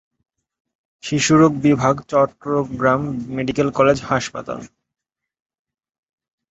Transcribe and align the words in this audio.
শিশুরোগ 1.03 1.51
বিভাগ 1.63 1.95
Chittagong 2.09 3.01
medical 3.35 3.67
college 3.71 3.97
হাসপাতাল 4.01 4.59